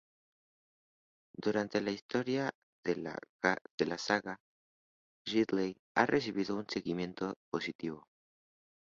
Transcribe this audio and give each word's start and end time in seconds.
Durante 1.37 1.79
la 1.79 1.91
historia 1.91 2.49
de 2.83 2.95
la 3.01 3.97
saga, 3.99 4.39
Ridley 5.27 5.77
ha 5.95 6.07
recibido 6.07 6.55
un 6.55 6.65
seguimiento 6.67 7.35
positivo. 7.51 8.07